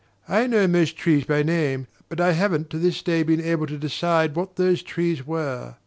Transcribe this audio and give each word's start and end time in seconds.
I 0.27 0.47
know 0.47 0.65
most 0.67 0.97
trees 0.97 1.25
by 1.25 1.43
name, 1.43 1.85
but 2.09 2.19
I 2.19 2.31
haven't 2.31 2.71
to 2.71 2.79
this 2.79 3.03
day 3.03 3.21
been 3.21 3.39
able 3.39 3.67
to 3.67 3.77
decide 3.77 4.33
what 4.35 4.55
those 4.55 4.81
trees 4.81 5.27
were. 5.27 5.75